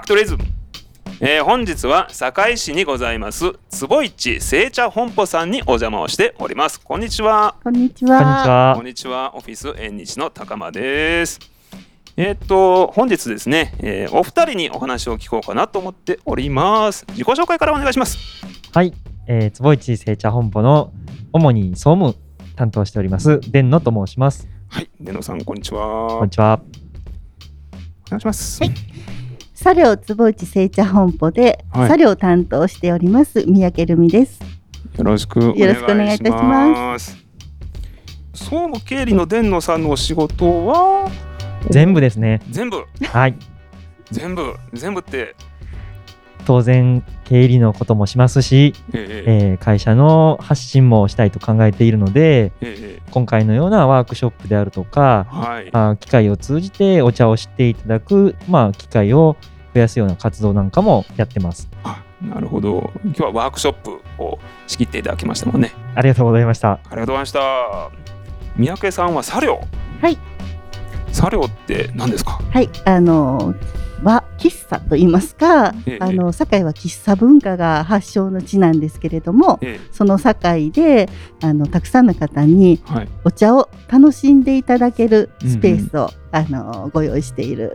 [0.00, 0.44] クトリズム、
[1.20, 6.80] えー、本日は堺市にございます坪市製茶本舗さんにお邪魔をしております。
[6.80, 7.56] こんにちは。
[7.62, 8.74] こんにちは。
[8.76, 9.34] こんにちは。
[9.34, 11.40] オフィス縁日の高間です。
[12.16, 17.06] えー、っと本日ですね、えー、お二人にお話を聞こうかなと思っております。
[17.10, 18.18] 自己紹介からお願いします。
[18.72, 18.92] はい、
[19.26, 20.92] えー、坪市製茶本舗の
[21.32, 22.14] 主に総務
[22.56, 24.48] 担当しております伝野と申します。
[24.68, 24.90] はい。
[25.00, 26.08] 伝野さんこんにちは。
[26.18, 26.60] こんにちは。
[28.08, 28.62] お願いします。
[28.62, 29.15] はい。
[29.56, 34.38] 茶寮坪内製茶本舗で、はい、茶寮担当しております三宅留美です。
[34.98, 37.16] よろしくよろしくお願いいたします。
[38.34, 41.10] 総務経理の伝野さんのお仕事は？
[41.70, 42.42] 全部ですね。
[42.50, 42.84] 全部。
[43.10, 43.34] はい。
[44.10, 45.34] 全部全部って？
[46.44, 59.36] 当然経理のこともしますし、ええー、会社の発信もしたいと考えているので、えー、今回のようなワークショップであるとか、はい、あ機会を通じてお茶を知っていただく、まあ、機会を
[59.76, 61.68] 増やすような活動なんかもやってます。
[62.22, 65.70] なるほど今日はワークショップを仕切っていただきましたもんね。
[65.94, 66.72] ありがとうございました。
[66.72, 67.90] ありがとうございました。
[68.56, 69.60] 三宅さんは茶寮。
[70.00, 70.16] はい。
[71.12, 72.40] 茶寮って何ですか。
[72.50, 73.54] はい、あの
[74.02, 81.08] 和喫茶と言いますか、ええ、あの堺は喫茶文化が発祥の地なんですけれども、え、その堺で
[81.42, 82.80] あのたくさんの方に
[83.24, 87.74] お茶を楽しんでいただけるスペースを、はい、あのご用意している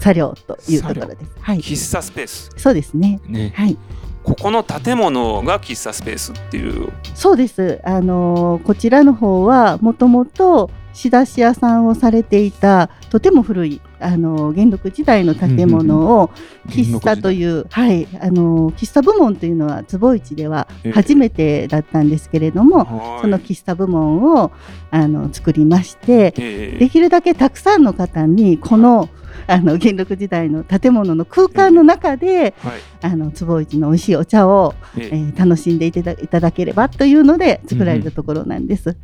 [0.00, 1.30] 茶寮というところです。
[1.40, 2.50] はい、喫茶スペース。
[2.56, 3.20] そうですね。
[3.26, 3.52] ね。
[3.54, 3.76] はい。
[4.24, 6.92] ここの建物が喫茶スペースっていう。
[7.14, 7.80] そうです。
[7.84, 16.30] あのこちらの方はもともと仕出し屋さんをされていたとても古いあの元禄時代の建物を
[16.66, 24.50] 喫茶という、はい、あの喫茶部門というのは坪市では初めてだったんですけれども、えー、その喫茶部門を
[24.90, 29.08] あの作りまして、えー、できるだけたくさんの方にこの
[29.50, 38.96] あの元禄時代の建物の空間の中で、えーはい、あの坪市の美味しいお茶を、えー、楽しんでいただければというので作られたところなんです。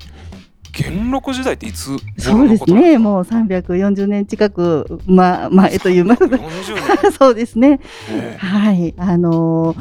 [0.76, 1.96] 元禄時代っていつ？
[2.18, 2.98] そうですね。
[2.98, 6.16] もう340年近く、ま、前というま
[7.16, 7.78] そうですね、
[8.38, 8.92] はい。
[8.98, 9.74] あの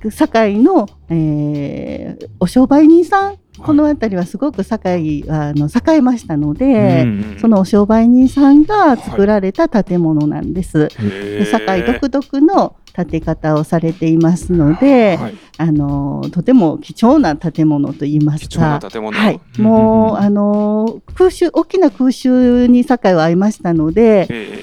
[0.00, 10.78] ー、堺の、えー、お商売人さんこの辺りはすごく堺はあの栄えましたので、うんうん、そのお商売人さんが作られた建物なんです。
[10.78, 24.59] はい、堺独特の建て方をされていますので、はい、あのとても貴重な建物といいますか、はい、もう、あの空襲大きな空襲に堺は合いましたので。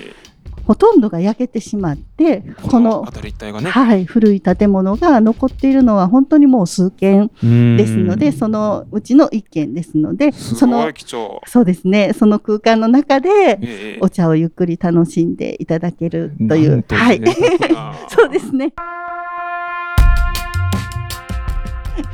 [0.67, 3.07] ほとんどが焼けてしまってこの
[3.61, 7.31] ね、はい、古い建物が残っているのは本当にもう数軒
[7.77, 10.91] ですのでそのうちの1軒ですのでその
[11.45, 17.21] そうですねその空間の中でお茶をゆっくり楽しんでいただけるという、はい、
[18.11, 18.73] そうですね。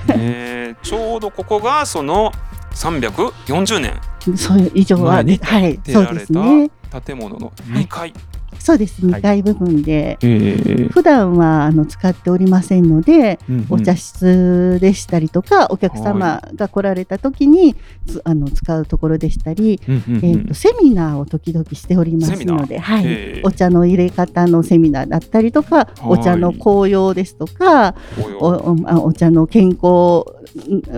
[0.09, 2.31] えー、ちょうどここがその
[2.75, 3.93] 340年。
[4.37, 6.69] そう以上は、ね、はい、そうですね。
[7.05, 8.32] 建物の2階、はい
[8.63, 9.05] そうです。
[9.05, 17.75] 2階部分で、はい、普段はあの使っておりませんので、うんうん、お茶室でしたりとかお客様が来られた時に
[18.23, 27.95] あの使うところでしたり、うんうんうん、えーと、セミナーを時々しておりますので、はい、お茶の入れ方のセミナーだったりとかお茶の紅葉ですとか
[28.39, 30.23] おお茶の健康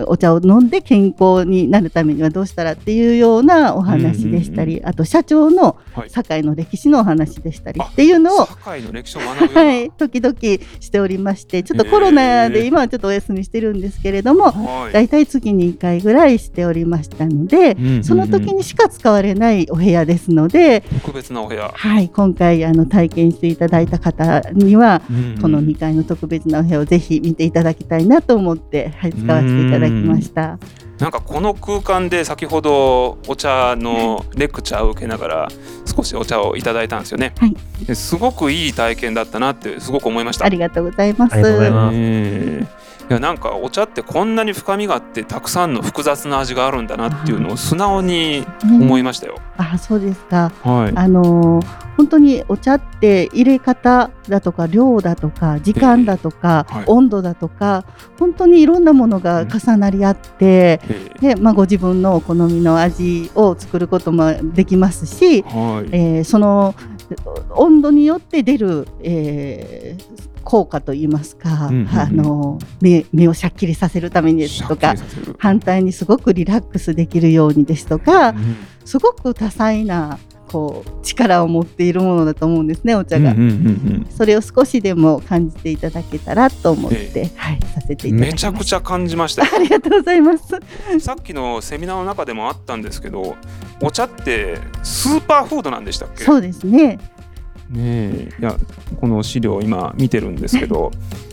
[0.06, 5.76] お茶を飲んで健康になるためにはどうしたらっていうようなお話でしたり、うんうんうん、あと社長の
[6.12, 10.36] 堺の歴史のお話でしたりっていうのを、はい、時々
[10.80, 14.52] しておりましてちょっとコロナで今はちょっとお休みしてるんですけれども
[14.92, 25.02] 大体月に1回ぐらいしておりましたので、その時にしか使われないお部屋ですので特別なお部屋、はい、今回あの体験していただいた方には、
[25.40, 30.58] この2階の特別なお部屋をぜひ見ていただきたいなと思って、はい、使わせていただきました。
[30.98, 35.48] なんかこの空間で先ほどお茶のレクチャーを受けながら
[35.96, 40.44] 少しお茶をいただいたんですよね、はい、すごくいい体験だったなってすごく思いました。
[40.44, 41.38] ありがとうございます。
[41.38, 41.42] い
[43.08, 49.36] やなんかお茶ってこんなに深みがあってたくさんの複雑な味があるんだなっていうのを素直に思いましたよ。
[49.58, 51.62] うん、あそうですか、はい、あの
[51.96, 57.84] 本当にお茶って入れ方だとか量だとか時間だとか、えーはい、温度だとか
[58.18, 66.74] 本当にいろんなものが重なり合って、えー、でまあ、ご自分のお好みの味を作ることもできますし、はい、えー、その
[67.50, 74.94] 温度によって出る、えー、効果といいますか、うんうんうん、あの目目をしゃっきりさせるためにですとか
[75.38, 80.18] 反対にすごくリラックスできるようにですとか、うん、すごく多彩な
[80.48, 83.50] こう力を持っているものだと思うんですねお茶が、うんうんうんう
[84.00, 84.06] ん。
[84.10, 89.42] それを少しでも感じていただけたらと思って、えはいさせていただきまめちゃくちゃ感じました。
[89.44, 90.44] よ ありがとうございます。
[91.00, 93.36] さっきのセミナーの中でもあったんですけど
[93.82, 96.24] お茶ってスーパーフードなんでしたっけ？
[96.24, 96.98] そうですね。
[97.68, 98.28] ねえ。
[98.40, 98.54] いや
[99.00, 100.92] この資料今見てるんですけど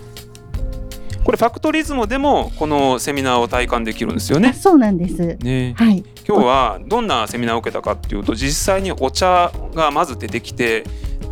[1.23, 4.49] これファクトリズムでもこのセミナーを体感できるんですよね。
[4.49, 5.37] あそうなんです。
[5.37, 5.73] ね。
[5.77, 6.03] はい。
[6.27, 10.83] 今日はどんなセミナーを受けたかっていうと実際にお茶がまず出てきて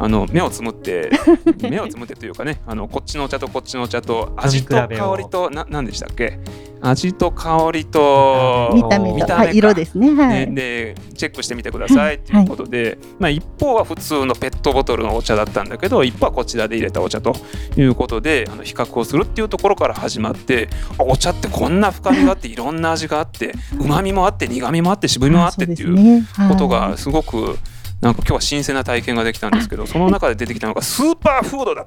[0.02, 1.12] あの目をつむって
[1.70, 6.40] 目をつむってというかねあのこっちのお茶とこっちのお茶と味と香りとな何でしたっけ？
[6.84, 9.36] 味と香りと見た目と見た目か。
[9.36, 10.16] はい、色ですね。
[10.16, 12.44] はい、ね、でチェックしてみてくださいってい。
[12.44, 17.36] うことで、まあ、一方は普通のペットボトルのお茶だったんだけど一方はこちらで入れたお茶と
[17.78, 26.24] いうことであの比較をするっていうところから始まってあお茶ってこんな深みがあっていろんな味があってうまみもあって苦みもあって渋みもあってっていうね。
[26.50, 27.60] ことがすごく
[28.02, 31.86] なんか今日は新鮮な体験ができたんですけどその中で出てきたのがスーパーフードだ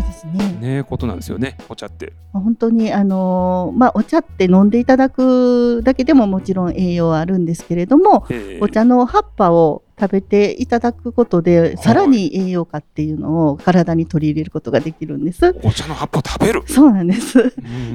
[0.00, 2.12] そうですねねことなんですよねお茶って。
[2.32, 15.54] 本当にあのーまあお茶って飲んでいただくだけでももちろん栄養はあるんですけれどもえーお茶の葉っぱを食べていただくことでさらに栄養価っていうのを体に取り入れることができるんです。
[15.62, 16.62] お茶の葉っぱを食べる。
[16.66, 17.54] そうなんです。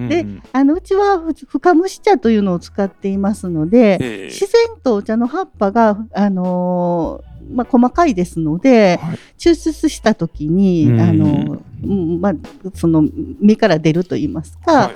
[0.09, 4.51] であのうちはふ深蒸し茶というのを使っていますので、えー自然
[4.83, 9.19] とお茶の葉っぱがあのーまあ、細かいですので、はい。
[9.37, 11.01] 抽出した時に、うん。
[11.01, 12.33] あのうんまあ、
[12.73, 13.03] その
[13.41, 14.95] 実から出ると言いますか、はいはい。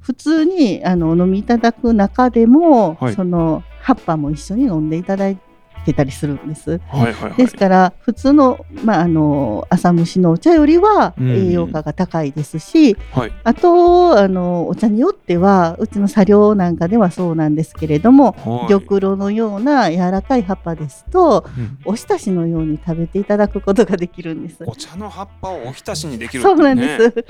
[0.00, 3.14] 普通にあのお飲みいただく中でも、はい。
[3.14, 5.53] その葉っぱも一緒に飲んでいただいて
[5.92, 6.80] たりするんです。
[6.88, 7.34] はいはいはい。
[7.34, 11.30] ですから普通の,、まあ、あの朝蒸しのお茶よりはうん。
[11.30, 13.32] 栄養価が高いですし、はい。
[13.44, 18.68] あとあのお茶によってはうちの茶寮なんかではそうなんですけれども、はい。
[18.68, 21.78] 玉露のような柔らかい葉っぱですとうん。
[21.84, 24.64] おひたしのように食べていただくことができるんです。
[24.66, 27.24] お茶の葉っぱをおひたしにできるそうなんねです。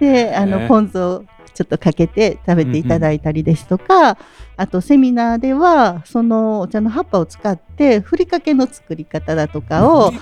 [0.00, 4.18] で、あの、ねポン酢をちょっとかけて食べていただいたりですとか、
[4.56, 10.12] あとセミナーではそのお茶の葉っぱを使ってふりかけの作り方だとかを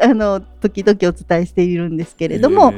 [0.00, 2.72] あの時々お伝えしているんですけれども、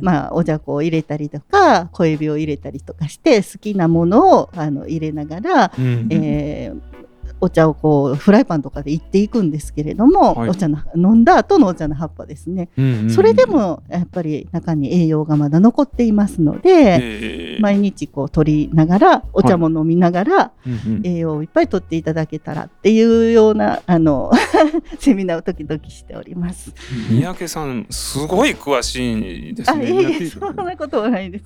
[0.00, 6.08] まあ、おじゃこを入れたりとか小エビを入れたりとかして好きなものをあの入れながら、うん。
[6.10, 7.00] えー
[7.40, 24.30] お茶をこうフライパンとかでいっていくんですけれども、はいお茶の飲んだ後のお茶の葉っぱですね、うんうんうんそれでもやっぱり中に栄養がまだ残っていますので、へー毎日こう取りながらお茶も飲みながら、うんうん栄養をいっぱい取っていただけたらっていうようなあの
[24.98, 26.72] セミナーを時々しております。
[27.10, 29.90] 三宅さんすごい詳しいですあ、ね。
[29.90, 31.44] いえいえ、そんなことはないです。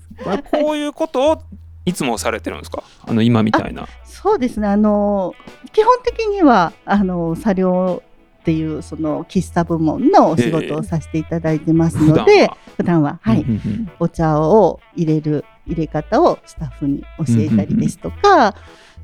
[0.51, 1.43] こういうことを
[1.87, 2.83] いつもされてるんですか？
[3.07, 3.87] あの今みたいな。
[4.05, 4.69] そうですね。
[4.69, 5.35] あの
[5.73, 8.03] 基本的にはあの作業
[8.41, 12.57] っていうその喫茶部門のお仕事をさせていただいてますので、は？
[12.77, 18.55] 普段ははい、うんうんお茶を入れる入れ方をスタッフに教えたりですとか、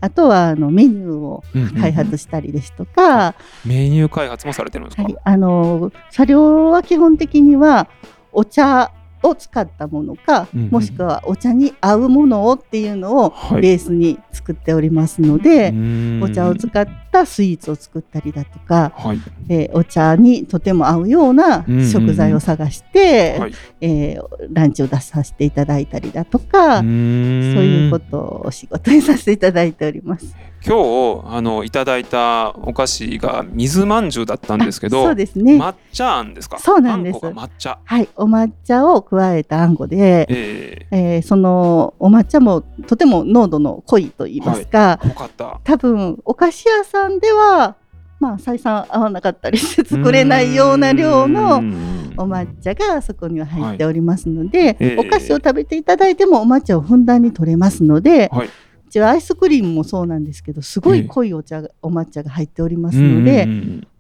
[0.01, 3.35] あとはあのメニューをうんうんうん開発したりですとか、
[3.65, 5.03] メニュー開発もされてるんですか？
[5.05, 7.89] はい、あの作業は基本的には
[8.33, 10.71] お茶を使ったものか、うんうん。
[10.71, 13.63] もしくはお茶に合うものをっていうのをはい。
[13.63, 16.21] ベースに作っておりますので、うん。
[16.23, 23.53] お茶を使ったスイーツを作ったりだとか、はいえーお茶にとても合うようなうんうんうん食材を探して、はい。
[23.81, 30.35] えーランチを出させていただいたりだとか、そういうことをお仕事にさせていただいております。
[30.63, 35.55] 今日あのいただいたお菓子が水まんじゅうだったんですけど、そうですね。
[35.55, 36.59] 抹茶あんですか？
[36.59, 37.79] そうなんです抹茶。
[37.85, 45.61] はい、お抹茶を加えたあんこで、ええーそのお抹茶もとても濃度の濃いと言いますか、えよか。
[45.65, 47.77] 多分お菓子屋さんでは
[48.19, 52.01] まあ採算合わなかったりして作れないような量のうん。
[52.17, 54.97] お抹茶がそこには入っておりますので、ええ。
[54.99, 58.49] お菓子を食べていただいてもお抹茶をふんだんに取れますので、はい。
[58.49, 58.51] う
[58.91, 61.01] ちはアイスクリームもそうなんですけどすごええ。
[61.03, 63.49] い濃いお茶が、お抹茶が入っておりますので、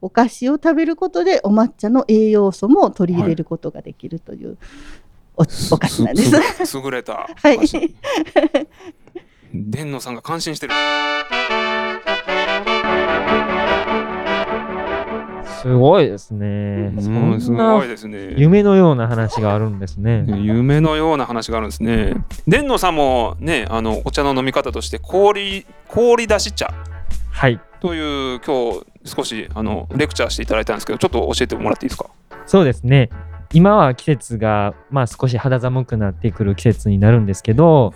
[0.02, 4.59] お菓子を食べることでお抹茶の栄養素も取り入れることができるという
[5.37, 6.30] お,、お菓子なんです。
[6.30, 7.26] すす優れた。
[7.35, 7.57] はい。
[7.57, 7.95] お菓子。
[9.54, 10.75] 伝野さんが感心してる。
[15.62, 16.91] すごいですね。
[16.97, 18.35] うん、すごないですね。
[18.37, 20.25] 夢のような話があるんですね。
[20.27, 22.15] 夢のような話があるんですね。
[22.49, 26.73] 伝野さんもね、あのお茶の飲み方として氷氷出し茶
[27.31, 27.61] はい。
[27.81, 32.09] という今日少しあのレクチャーしていただいたんですけど、ちょっと教えてもらっていいですか？
[32.47, 33.11] そうですね。
[33.53, 37.93] 今は季節が、まあ、少し肌寒くなってくる季節になるんですけど、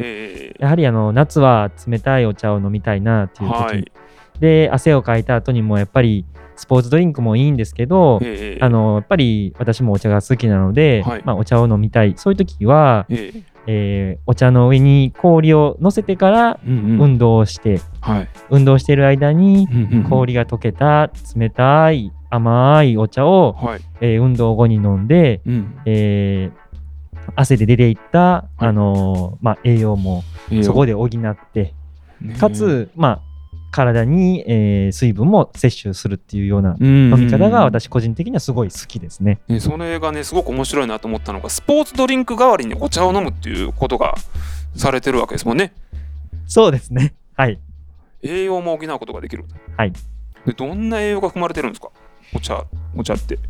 [0.59, 3.93] やはりあの夏は冷たいお茶を飲みたいなっていう時、はい、
[4.41, 6.25] で汗をかいた後にもやっぱり
[6.57, 8.21] スポーツドリンクもいいんですけど、
[8.61, 12.15] あのやっぱり私もお茶が好きなので、はい、まあ、お茶を飲みたい。
[12.17, 19.67] そういう時は、えーえー、お茶の上に氷を乗せてから運動をして、うんうんはい、運動している間に
[20.09, 30.25] 氷が溶けた冷たい甘いお茶を、はい、えー、運動後に飲んで、うん、えー、汗で出ていった、あのまあ、栄養も
[30.63, 31.11] そこで補っ
[31.53, 31.75] て、
[32.39, 33.23] かつ、まあ、
[33.75, 39.41] 体に、えー、水分も摂取するっていうような飲み方が私個人的にはすごい好きですね。
[39.49, 44.15] ねそれがねすごく面白いなと思ったのがスポーツドリンク代わりにお茶を飲むっていうことが
[44.77, 45.75] されてるわけですもんね。
[46.47, 47.15] そうですね。
[47.37, 47.59] はい。
[48.23, 49.45] 栄養も補うことができる。
[49.77, 49.93] はい。
[50.47, 51.91] でどんな栄養が含まれてるんですか？
[52.33, 52.65] お茶
[52.97, 53.41] お茶って。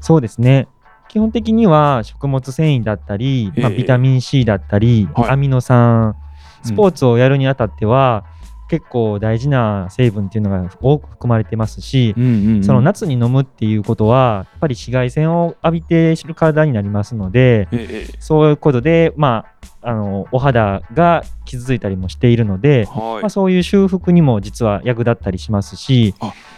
[0.00, 0.68] そうですね。
[1.08, 6.14] 基本的には食物繊維だったり、まあ、ビタミン C だったり、はい、アミノ酸
[6.62, 8.24] スポーツをやるにあたっては、
[8.72, 19.44] 結構大事な成分っていうのが多く含まれてますし、うんうんうん、その夏に飲むっていうことはやっぱり紫外線を浴びて知る体になりますので、ええ、そういうことで、ま
[19.82, 26.14] あ、あのお肌が傷ついたりもしているので、はい、まあ、そういう修復にも実は役立ったりしますし。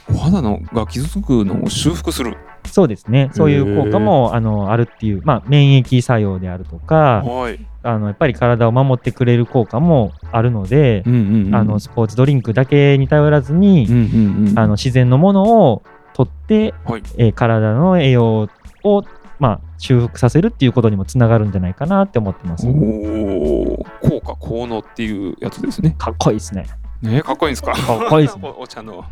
[0.08, 2.36] お肌のが傷つくのを修復する。
[2.66, 3.30] そうですね。
[3.34, 15.82] そういう効果もあのあるっていう、まあ、免疫作用であるとか、はい、あのやっぱり体を守ってくれる効果もあるので、うんうんうん、あのスポーツドリンクだけに頼らずに、うんうんうん、あの自然のものを
[16.14, 18.48] 取って、はい、えー、体の栄養
[18.84, 19.02] を、
[19.38, 22.66] まあ、修復させるっていうことにもつながるんじゃないかなって思ってます。
[22.66, 25.94] お効果効能っていうやつですね。
[25.98, 26.66] かっこいいですね。
[27.02, 27.72] ねかっこいいんですか？
[27.72, 28.52] かっこいいですね。
[28.56, 29.04] お茶の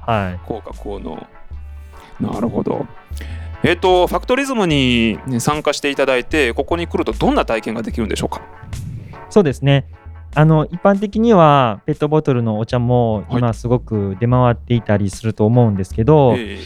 [0.46, 1.26] 効果効能。
[2.20, 2.86] なるほど。
[3.64, 8.42] えっ、ー、とファクトリズムに参加していただいてここに来るとどんな体験ができるんでしょうか？
[9.30, 9.86] そうですね。
[10.34, 16.56] あの一般的にはペットボトルのお茶も今すごく出回っていたりすると思うんですけど、はい、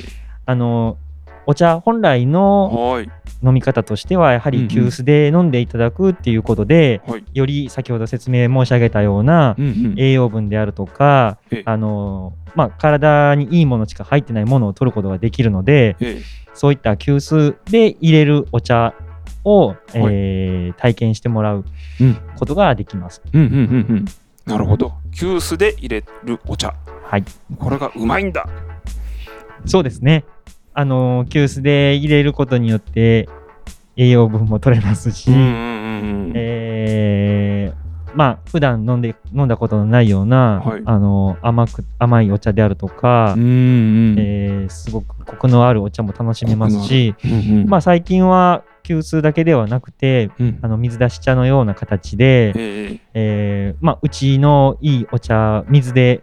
[0.47, 0.99] あの
[1.47, 3.03] お茶本来の
[3.43, 9.57] 飲み方としてはやはり急須で飲んでいただくっていうことで、うんうん、より先ほど説明申し上げたような
[9.97, 15.97] 栄養分であるとか、うんうん、あのまあ、体にいいものしか入ってないものを取ることができるので、
[16.57, 18.95] そういった急須で入れるお茶
[19.45, 21.65] を、はい、えー、体験してもらう
[22.39, 23.23] ことができます。
[23.33, 23.61] うんうんうんう
[23.95, 24.05] ん、
[24.47, 24.95] なるほど。
[25.13, 27.25] 急須で入れるお茶、はい、
[27.59, 28.49] これがうまいんだ。
[29.67, 30.25] そうですね。
[30.73, 33.29] あの急須で入れることによって
[33.97, 35.45] 栄養分も取れますし、うんうんう
[36.29, 36.33] ん。
[36.35, 37.86] えー、
[38.17, 56.23] まあ普段飲んで飲んだことのないような、はい、あの甘く甘いお茶であるとか、うんうん、えー、すごくコクのあるお茶も楽しめますし、うんうん、まあ最近は急須だけではなくて、うん、あの水出し茶のような形で、えー、えー、まあ、うちのいいお茶水で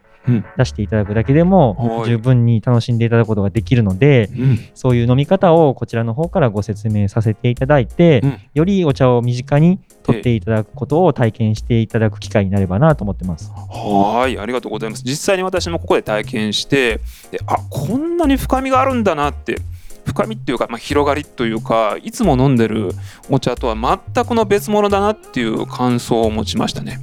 [0.57, 13.51] 出していただくだけでも十分に楽しんでいただくことができるので、うん、そういう飲み方をこちらの方からご説明させていただいて、うん、よりお茶を身近に取っていただくことを体験していただく機会になればなと思ってます。
[13.51, 15.03] はいありがとうございます。
[15.05, 16.99] 実際に私もここで体験して
[17.31, 19.57] であこんなに深みがあるんだなって
[20.05, 22.91] 深みっていうか、まあ、広がりというかいつも飲んでる
[23.29, 26.99] お茶とは全くの別物だなっていう感想を持ちましたね。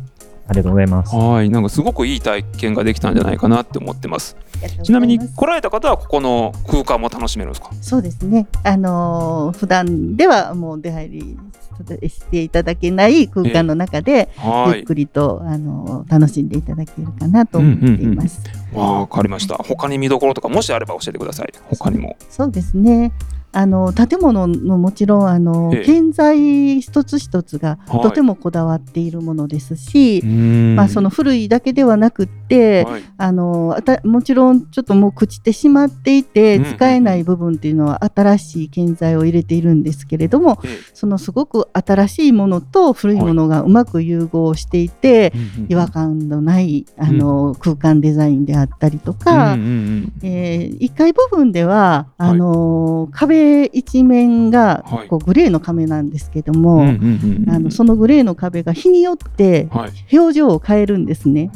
[0.50, 1.14] ありがとうございます。
[1.14, 4.36] はい、なんかすごくいい体験ができたんじゃないかなって思ってます。
[4.82, 7.70] ちなみに来られた方はここの空間も楽しめるんですか？
[7.80, 8.48] そうですね。
[8.64, 11.38] あのー、普段ではもう出入り
[12.08, 14.28] していただけない空間の中で、
[14.74, 18.42] ゆっくりとあの楽しんでいただけるかなと思っています。
[18.72, 19.54] わ、うんうん、かりました。
[19.54, 21.52] 他に見どころとかもしあれば教えてください。
[21.70, 22.16] 他にも。
[22.28, 23.12] そうですね。
[23.52, 30.30] あの建物のもちろんあの、ええ、建材一つ一つがとてもこだわっているものですし、はい、
[30.76, 53.39] まあ、その古いだけではなくて、はい、あのもちろんちょっともう朽ちてしまっていて使えない部分っていうのは新しい建材を入れているんですけれども、え、そのすごく新しいものと古いものがうまく融合していて、はい、違和感のないあの、空間デザインであったりとか、えー、1階部分ではあの、壁
[53.72, 59.68] 一面がこうグレーの壁なんですけども、あのそのグレーの壁が日によって
[60.12, 61.50] 表情を変えるんですね。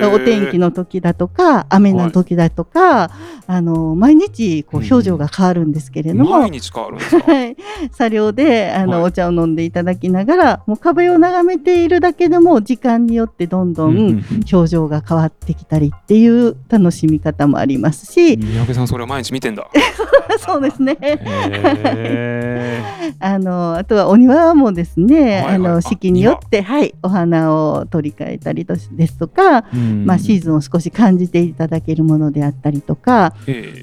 [0.00, 7.56] はい、お天気の時だとか雨の時だとか、はい、あの毎日こう表情が変わるんですけれども、毎日変わるんですか、はい、
[7.96, 19.68] 車両であの、お茶を飲んでいただきながらもう壁を眺めているだけでも時間によってどんどん表情が変わってきたりっていう楽しみ方もありますし三宅さんそれは毎日見てんだ
[20.38, 20.96] そうですね。
[23.20, 29.62] あのあとはお庭もですね、はいはい、あの四季によってはいお花を取り替えたりですとか、
[30.04, 33.34] まあシーズンを少し感じていただけるものであったりとか、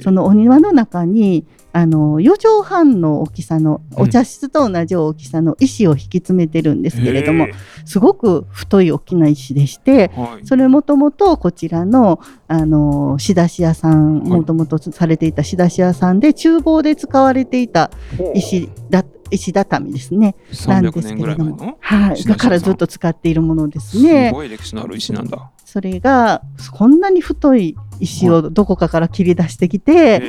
[0.04, 7.50] そのお庭の中にあの4畳半の大きさのお茶室と同じ大きさの石を引き詰めてるんですけれども、
[7.84, 17.92] すごく太い大きな石でして、はい、それもともとこちらのあの仕出し屋さんもともとされていた仕出し屋さんで厨房で使われていた
[18.34, 20.38] 石だ石畳ですね。
[20.68, 24.30] なんですけれども、はい、だからずっと使っているものですね。
[24.30, 25.52] すごい歴史のある石なんだ。
[25.66, 26.42] それが
[26.72, 30.24] こんなに太い石をどこかから切り出してきて、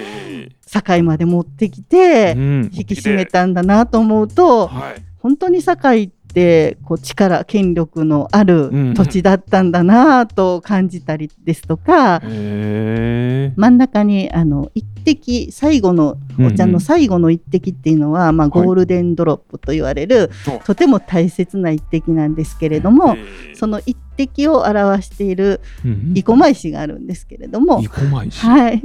[0.82, 4.70] 堺まで持ってきて、引き締めたんだなと思うと、
[5.18, 12.20] 本当に堺ってこう力権力のある土地だったんだなと感じたりですとか、
[13.56, 20.30] 真ん中にあの一滴最後のお茶の最後の一滴っていうのは、まあ、ゴールデンドロップと言われる、
[20.64, 23.16] とても大切な一滴なんですけれども、
[23.54, 28.82] その一滴を表している生駒石があるんですけれども、はい、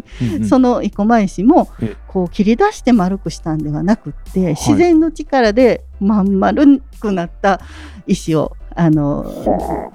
[0.47, 1.69] その生駒石も
[2.07, 7.61] こう切り出して丸くしたんではなくって自然の力でまん丸くなった
[8.05, 9.91] 石をあの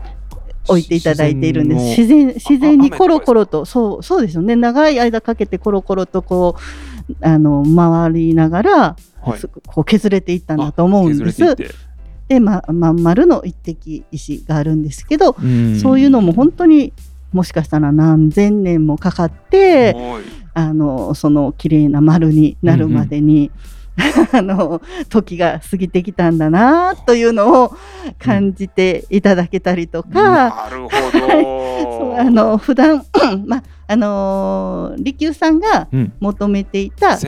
[0.68, 2.00] 置いていただいているんです。
[2.00, 4.56] 自然自然にコロコロとそうそうですよね。
[4.56, 6.56] 長い間かけてコロコロとこ
[7.08, 11.56] うあの回りながら、はい、こう削れていったんだと思うんです。
[12.28, 16.92] でままん丸の一滴石があるんですけど、うそういうのも本当に
[17.32, 19.94] もしかしたら何千年もかかって
[20.54, 23.50] あのその綺麗な丸になるまでに、
[24.32, 27.76] あの時が過ぎてきたんだなというのを
[28.18, 32.16] 感じていただけたりとか、なるほど。
[32.18, 33.04] あの普段
[33.46, 35.88] まああのー、利休さんが
[36.20, 37.18] 求めていた、うん、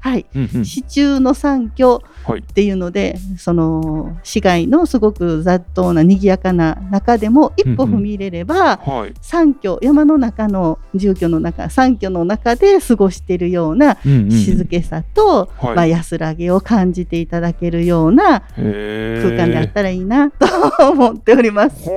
[0.00, 2.02] はい、うんうん、市中の三居
[2.38, 8.54] っていうので、はい、その市街のすごく雑踏な賑やかな中でも一歩踏み入れれば、
[8.86, 8.98] うんうん。
[9.00, 20.46] はい、三居山の中の住居の中三居の中で過ごしているような静けさと、うんうん、まあ、安らぎを感じていただけるような空間であったらいいなと
[20.90, 21.90] 思っております。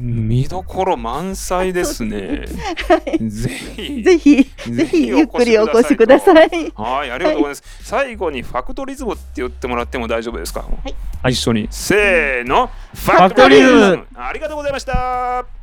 [0.00, 2.44] 見どころ満載ですね。
[2.88, 6.72] はい、ぜひぜひぜひゆっくりお越しください。
[6.74, 7.62] はいありがとうございます。
[7.92, 10.60] はい、最後にファクトリズムって言ってもらっても大丈夫ですか？
[11.22, 15.57] はい、一緒にせーのファクトリズムありがとうございました。